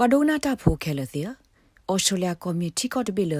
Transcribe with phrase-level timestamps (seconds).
[0.00, 1.20] ပဒိုနာတာဖိုခဲလသီ
[1.88, 3.34] အော်စတြေးလျကော်မတီကော့တဘီလ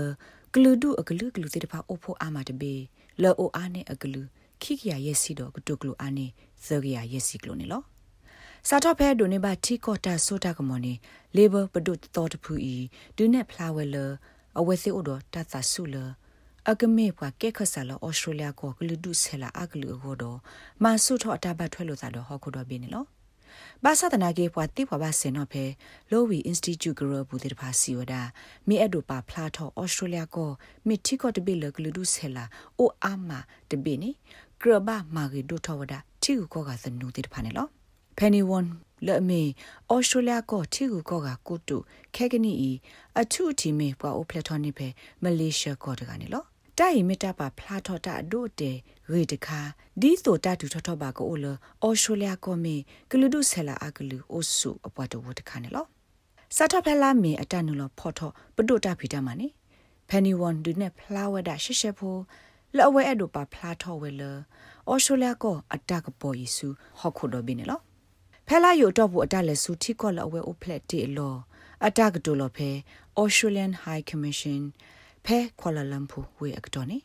[0.53, 2.75] ဂလူဒူအဂလူဂလူတေတဖာအိုဖိုအာမတဘေ
[3.23, 4.23] လောအိုအာနေအဂလူ
[4.63, 6.27] ခိကရယက်စီတော့ကတုကလူအာနေ
[6.65, 7.83] ဇဂရယက်စီကလိုနေလော
[8.69, 10.95] စာတော့ဖဲဒိုနေပါတီကော့တာဆိုတာကမော်နေ
[11.37, 12.77] လေဘာပဒုတော်တဖူဤ
[13.17, 13.97] ဒူနေဖလာဝဲလ
[14.59, 15.97] အဝဲစီအိုတော့တသဆုလ
[16.71, 20.39] အကမေပွားကဲခဆာလဩစတြေးလျကိုဂလူဒုဆဲလာအဂလူအကိုတော့
[20.83, 23.07] မဆုထောအတဘတ်ထွဲလို့သာတော့ဟောခုတော့ပြနေလော
[23.85, 25.65] ဘာသာတနာကေပွားတိပွားပါစင်တော့ဖဲ
[26.11, 28.15] လိုဝီအင်စတီကျူဂရဘူးတေတဖာစီဝဒ
[28.69, 30.51] မီအဒိုပါဖလာထောဩစတြေးလျကို
[30.87, 32.45] မီတီကောတဘီလဂလူဒုဆဲလာ
[32.79, 33.39] အိုအာမာ
[33.71, 34.11] တဘီနီ
[34.61, 37.67] ဂရဘာမာဂီဒိုထောဝဒတီကူကောကသနူတေတဖာနေလော
[38.19, 38.67] ဖန်နီဝွန်
[39.07, 39.43] လဲ့မေ
[39.93, 41.77] ဩစတြေးလျကိုတီကူကောကကုတု
[42.17, 42.73] ခဲကနီအီ
[43.21, 44.89] အထုအတီမေပွားအိုပလက်ထော်နိဖဲ
[45.23, 46.45] မလေးရှားကောတကနေလော
[46.79, 48.73] တိုင်မီတာပါဖလာထော်တာဒိုတေ
[49.11, 49.61] ရေတခါ
[50.01, 51.47] ဒီဆိုတတူထော်ထော်ပါကိုလ
[51.83, 52.77] အော်စတြေးလျကောမီ
[53.11, 55.87] ဂလူဒုဆဲလာအဂလူအိုဆုအပွားတဝတခါနေလော
[56.57, 59.49] စာထဖလာမီအတနုလဖော်ထော်ပဒုတာဖီတမနိ
[60.09, 62.17] ဖန်နီဝန်ဒုနေဖလာဝဒရှေရှေဖို
[62.77, 64.23] လော်ဝဲအဒိုပါဖလာထော်ဝဲလ
[64.89, 66.69] အော်စတြေးလျကောအတကပေါ်ယေစု
[66.99, 67.83] ဟော့ခုဒိုဘင်းနော်
[68.47, 71.37] ဖဲလာယိုတော့ဘူးအတလက်စုထိကောလော်ဝဲအိုဖလက်တီလော
[71.87, 72.71] အတကတိုလော်ဖဲ
[73.21, 74.63] Australian High Commission
[75.29, 76.99] ဖဲခွာလာလမ်ပူဝေအကတော်နေ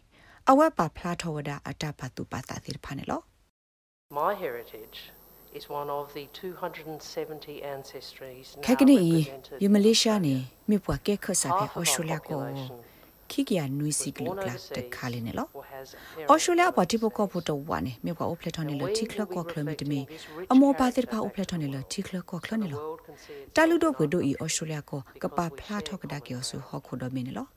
[0.50, 3.22] အဝက်ပါဖလားထောဝဒအတပါတူပါတာတိဖာနေလော
[4.20, 5.00] My heritage
[5.58, 9.00] is one of the 270 ancestries ခက်ကနီ
[9.64, 10.36] ယမလေးရှားနေ
[10.70, 12.42] မြပွားကဲခဆာဖဲအော်စတြေးလျကို
[13.32, 15.48] ခိကရနွီစီကလူကလာတခါလေးနေလော
[16.30, 20.00] အော်စတြေးလျပါတိပကောဖို့တော့ဝါနေမြပွားအိုဖလက်ထော်နေလတိခလကောခလမီတမီ
[20.52, 22.82] အမောပါတိပါအိုဖလက်ထော်နေလတိခလကောခလနေလော
[23.56, 27.48] တာလူတော့ဘွေတို့ဤအော်စတြေးလျကိုကပါဖလားထောက်ကဒါကေဆူဟောခုတော့မင်းနေလော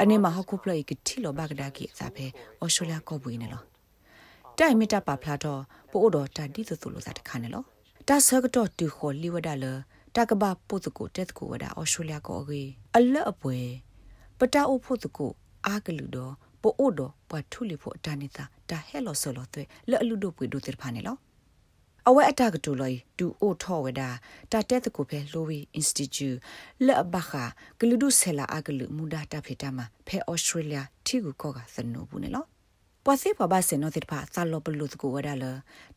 [0.00, 2.26] အနေမှာဟခုပလိုက်ကတိလောဘကဒါကိစာဖဲ
[2.62, 3.62] ဩစတြေးလျကောပွေးနေလော
[4.58, 7.62] တိုင်မီတာပါဖလာတော့ပို့တော့တာဒီသသူလို့စားတခါနေလော
[8.08, 9.66] တာဆကတော့တူခေါ်လီဝဒါလ
[10.16, 13.56] တာကဘာပုတ်ကိုတက်ကိုဝဒါဩစတြေးလျကောအကြီးအလက်အပွဲ
[14.38, 15.30] ပတာအိုဖို့တကို
[15.66, 16.32] အာကလူတော့
[16.62, 21.16] ပို့တော့ပွားထုလီဖို့တာနေတာတာဟဲလောဆလောတဲ့လက်အလူတို့ပွေတို့တဲ့ဖာနေလော
[22.08, 24.08] အဝဲအတကတူလော်ဒူအိုထောဝဒါ
[24.52, 26.28] တာတက်တကိုဖဲလိုဝီအင်စတီကျူ
[26.86, 27.44] လက်ဘခါ
[27.78, 32.44] ဂလူဒုဆဲလာအဂလူမူဒါတာဖေတာမှာဖဲဩစတြေးလျတီကူကောကသနူဘူးနေလော
[33.04, 35.44] ပွာစီပဘာစင်နိုတိဖာသလောပလူတကိုဝဒါလ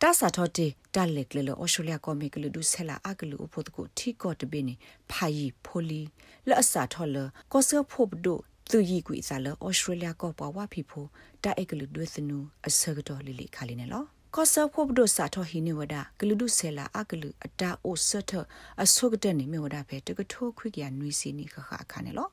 [0.02, 4.74] တာစာထောတီတာလက်ကလဩစတြေးလျကောမီဂလူဒုဆဲလာအဂလူအဖို့တကိုတီကောတပိနေ
[5.12, 6.02] ဖာယီဖိုလီ
[6.48, 7.18] လက်အစာထောလ
[7.52, 8.40] ကောဆဖို့ဘဒို
[8.72, 11.06] သူယီကွေစားလဩစတြေးလျကောပွားဝဖီဖို
[11.44, 12.38] တာအဂလူဒွေသနူ
[12.68, 18.46] အစကတော်လီလီခါလီနေလော ကောဆာဖို့ဘဒစာထောဟိနေဝဒဂလူဒုဆဲလာအကလူအတာအိုဆတ်
[18.84, 22.28] အဆုကတဲ့နေမြဝဒဖဲတကထိုးခွိကရနွီစီနီခခအခါနေလော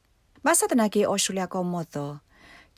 [0.46, 2.14] မဆတနာကေအော်စတြေးလျကောမော့တော့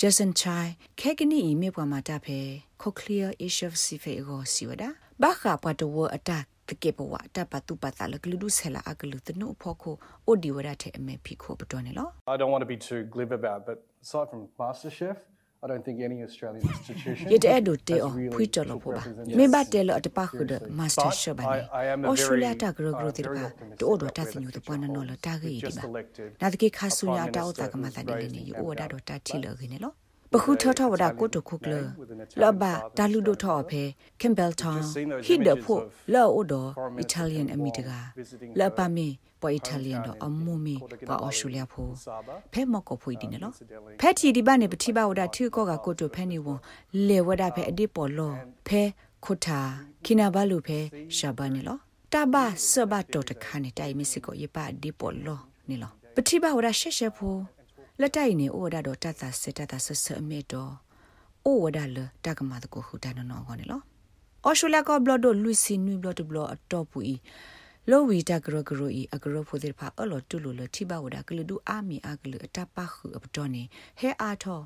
[0.01, 0.71] ဂျက်ဆန်ချိုင်
[1.01, 2.39] ခဲကနီအီမြေပွားမှာတဖဲ
[2.83, 4.85] ခိုကလီယာအရှ်ဖ်စီဖေကိုစီဝဒ
[5.23, 9.97] ဘာခါပတ်တော်အတာတကေပဝတပတူပတာလကလူဒုဆဲလာအကလူတနုဖို့ခို
[10.27, 15.19] အိုဒီဝဒတဲ့အမေဖီခိုပတော်နေလော I don't want to be too glib about but aside from MasterChef
[15.65, 19.03] I don't think any Australian institution ရတဲ့ဒိုတေအဖွိတော်လို့ဖို့ပါ
[19.39, 21.59] မေဘတဲလအတပခုဒမာစတာရှပ်ပါနေ
[22.07, 23.45] အော်စတြေးလျတာဂရဂရတိပါ
[23.81, 25.85] တိုးတော့တသညူတပွားနော်လတာဂေဒီပါ
[26.41, 29.95] နာတကေခါဆူညာတာဥတာကမတာတယ်နေယူဝဒါတော့တာတီလခင်းနေလို့
[30.33, 31.75] ပခုထထဝဒကိုတခုကလ
[32.43, 32.63] လဘ
[32.99, 33.83] ဒါလူဒိုထောဖဲ
[34.21, 34.81] ကင်ဘယ်တောင်
[35.27, 35.81] ဟိဒဖို့
[36.15, 36.55] လောအိုဒ
[36.99, 37.91] အီတလီယန်အမီတက
[38.59, 39.09] လပမီ
[39.45, 40.77] ပေါ်အီတလီယန်တော့အမူမီ
[41.09, 41.93] ပါအော်စတြေးလျဖို့
[42.53, 43.55] ဖဲမော့ကိုဖွေဒီနော်
[44.01, 46.49] ဖဲတီဒီဘာနေပတိပါဝဒထီကောကကိုတိုဖဲနေဝ
[47.09, 48.33] လေဝဒဖဲအဒီပေါ်လော
[48.67, 48.83] ဖဲ
[49.25, 49.61] ခုထာ
[50.05, 50.79] ခိနာဘလူဖဲ
[51.17, 51.79] ရှာဘာနေလော
[52.13, 57.39] တဘာဆဘတော်တခါနေတိုင်မစ်စကိုရပါဒီပေါ်လောနေလောပတိပါဝဒရှက်ရှက်ဖို့
[58.01, 60.73] လက်တိုင်နေဩဝဒတော့တတ်တာစစ်တတ်တာဆဆအမေတော့
[61.49, 63.81] ဩဝဒလတကမာတကိုဟူတန်နော်ခေါနေလော
[64.45, 67.15] အော်ရှူလာကောဘလဒိုလူစီနွီဘလဒဘလအတော့ပူဤ
[67.91, 73.63] လောဝီတဂရဂရိုဤအဂရဖိုဒီဖာအလောတူလိုလတိဘဝဒကလဒူအာမီအကလအတပခုအပတော်နေ
[74.01, 74.61] ဟဲအာထော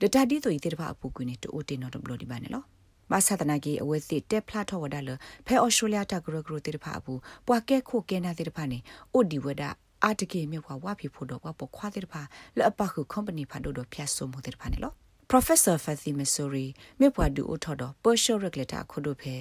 [0.00, 2.64] ဒတတီတိုဤတေတဖာအပူကွင်းနေတိုတင်နော်ဘလဒီပါနေလော
[3.10, 5.10] မဆသနာကြီးအဝဲစစ်တက်ဖလာထောဝဒါလ
[5.46, 7.14] ဖဲအော်စတြေးလျတဂရဂရိုတေတဖာအပူ
[7.46, 8.78] ပွာကဲခိုကဲနာတေတဖာနေ
[9.14, 9.70] အိုဒီဝဒါ
[10.04, 12.22] အာတကေမြေခွာဝါဖီဖို့တော့ပခွာတဲ့ဖာ
[12.56, 14.94] လက်အပခု company ဖာတို့တော့ဖြတ်ဆိုမှုတဲ့ဖာနေလို့
[15.30, 16.66] Professor Fathy Missouri
[17.00, 19.34] မြေပွားဒူအထော်တော့ Partial Regulator ခုတို့ဖဲ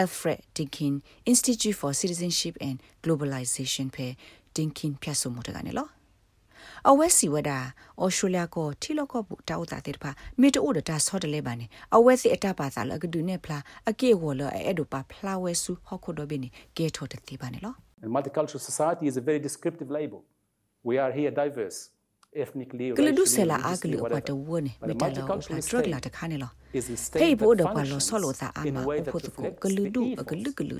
[0.00, 0.94] Alfred Dinkin
[1.30, 4.06] Institute for Citizenship and Globalization ဖဲ
[4.56, 5.90] Dinkin ဖြတ်ဆိုမှုတဲ့ကနေလို့
[6.88, 7.50] အဝဲစီဝဒ
[8.02, 10.10] ဩစတြေးလျကိုထီလော့ကော့ဘူးတောက်တာတဲ့ဖာ
[10.40, 11.66] မေတိုဒတာဆော့တလဲပါနေ
[11.96, 13.58] အဝဲစီအတပါစာလကဒူနေဖလာ
[13.90, 16.42] အကေဝလအဲ့ဒိုပါဖလာဝဲဆူဟခုဒိုဘင်း
[16.76, 20.20] ကေထောတဲ့တိပါနေလို့ And multicultural society is a very descriptive label.
[20.88, 21.78] We are here diverse.
[22.43, 26.51] Ethnically ကလဒုဆလာအကလူအပတဝနေမတလောပထရလာတခါနေလော
[27.21, 30.77] ဟေးဘိုးတော့ပါလောဆောလို့သာအမအဖို့တကိုကလူဒုအကလူကလူ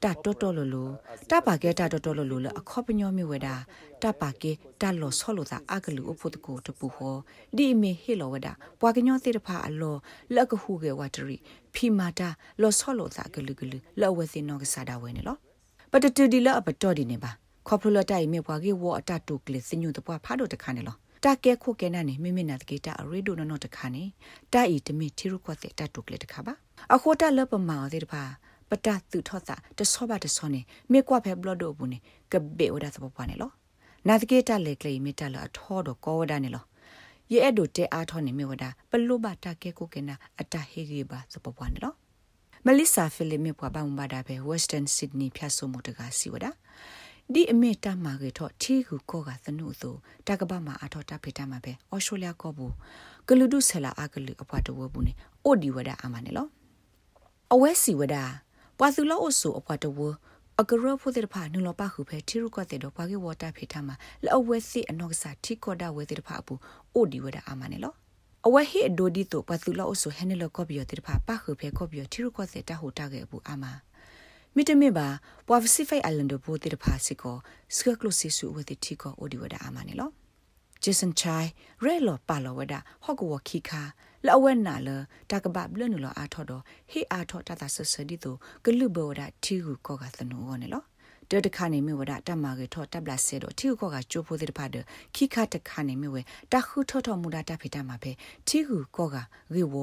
[0.03, 0.89] တတော်တော်လိုလို
[1.31, 3.55] တပါကေတတော်တော်လိုလိုအခေါပညောမြဝဒါ
[4.03, 7.17] တပါကေတလောဆောလို့သာအကလူအဖို့တကိုတပူဟော
[7.57, 9.97] ဒီမေဟေလောဝဒါပွာကညောတိတဖာအလော
[10.35, 11.37] လက်ကခုကေဝတရီ
[11.75, 12.29] ဖီမာတာ
[12.63, 15.37] လောဆောလို့သာကလူကလူလောဝဲစင်နောကစားတာဝဲနေလော
[15.93, 17.31] ပတတူဒီလအပတော်ဒီနေပါ
[17.69, 24.05] ခေါပလလတိုင်မြေပွာကေဝအတတုကလစညုတပွားဖားတော့တခါနေလော တာကဲခုကဲနာနေမိမိနာတကေတာအရီဒိုနနောတခါနေ
[24.53, 26.55] တာဤတမီတီရုကွတ်တဲ့တတုကလေတခါပါ
[26.95, 28.23] အခိုတာလပမာတဲ့တဖာ
[28.69, 30.61] ပတသူထောတာတဆောပါတဆောနေ
[30.93, 31.99] မေကွာဖဲဘလဒိုဘူးနေ
[32.33, 33.51] ကဘေဝဒသပပွားနေလော
[34.09, 36.65] နာတကေတာလေကလေမီတာလာထောတော့ကောဝဒနေလော
[37.31, 40.59] ye edo te a tho ne me wada pelu ba ta ke ko kena ata
[40.71, 41.91] he ge ba so po ne lo
[42.65, 45.93] melissa philip me pwa ba mu ba da be western sydney phya so mo ta
[45.99, 46.60] ga si wada ဒီ
[47.53, 49.95] အမေတမကေတော့ထီကူကောကသနုဆို
[50.27, 52.75] တကပမှာအထောတဖေတမှာပဲအော်စတြေးလျကောဘူး
[53.27, 55.13] ဂလူဒုဆလာအကလူအပွားတဝဘူးနေ
[55.45, 56.47] အိုဒီဝဒအာမနေလော
[57.53, 58.17] အဝဲစီဝဒ
[58.79, 59.99] ပွာသူလောအဆူအပွားတဝ
[60.61, 63.95] အကရဖို့တဲ့ဖာနုလောပါခုဖဲထီရုကတဲ့တော့ပွာကေဝတာဖေတမှာ
[64.25, 66.61] လောအဝဲစီအနောက်ကစားထီကောဒဝဲတဲ့ဖာဘူး
[66.95, 67.95] အိုဒီဝဒအာမနေလော
[68.47, 73.65] အဝဲဟိအဒိုဒီတော့ပွာသူလောအဆူဟဲနေလောကောဘီယတဲ့ဖာပါခုဖဲကောဘီယထီရုကတဲ့တဟိုတာကေဘူးအာမ
[74.57, 75.09] မိတမေပါ
[75.49, 77.37] ပွာပစီဖိတ်အိုင်လန်ဒဘိုတေတဖာစီကို
[77.77, 80.11] စကကလိုစီဆူဝတိတီကိုအိုဒီဝဒအာမနီလော
[80.83, 81.49] ဂျေဆန်ချိုင်
[81.83, 82.75] ရဲလောပါလောဝဒ
[83.05, 83.83] ဟော့ကဝခိခါ
[84.27, 84.89] လောဝဲနာလ
[85.31, 90.83] တကပဘလနလောအာထော်တော့ဟေအာထော်တတဆဆဒီတိုဂလူဘောဒတီဟုကောကသနောဝနေလော
[91.31, 94.77] တတခါနေမြဝဒတမကေထောတပ်လာဆေတော့တီဟုကောကကျိုးဖို့တဲ့ဖာဒ
[95.15, 96.17] ခိခါတခါနေမြဝ
[96.53, 98.13] တခုထောထောမူဒတာဖေတမှာပဲ
[98.49, 99.17] တီဟုကောက
[99.55, 99.75] ရေဝ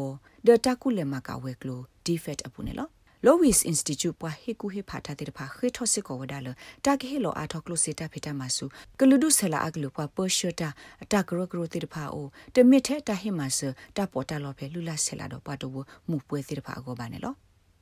[0.47, 2.89] ဒတကုလေမကဝဲကလိုဒီဖက်အပူနေလော
[3.25, 6.47] Lois Institute ပွားဟေကူဟေဖာတာတဲ့ဖာခေထောစစ်ကိုဝဒါလ
[6.85, 8.65] တာကေဟေလောအာထောကလိုစီတာဖေတာမဆူ
[8.99, 10.69] ကလူဒုဆလာအကလူပွားပေါ်ရှ်တာ
[11.03, 13.59] အတာဂရဂရတဲ့ဖာအိုတမစ်ထဲတာဟေမဆ
[13.97, 15.73] တာပေါ်တာလောဖေလူလာဆလာတော့ပွားတော့
[16.09, 17.33] မူပွဲတဲ့ဖာအကောပါနေလော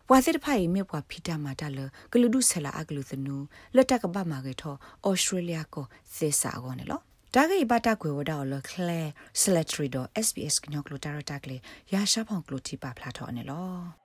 [0.07, 1.79] ပွာစစ်ဖိုင်မေပွာဖီတာမာတာလ
[2.13, 3.35] ကလူဒုဆလာအကလူသနူ
[3.75, 4.75] လက်တကပမာကေထော
[5.07, 5.85] ဩစတြေးလျကို
[6.15, 6.99] သေစာကောနေလော
[7.33, 9.01] ဒါဂိဘတာကွေဝဒါလကလဲ
[9.41, 11.57] ဆလက်ထရီဒို SBS ကညောကလိုတာရတာကလေ
[11.93, 14.04] ရာရှာဖောင်ကလိုတီပါဖလာထောနေလော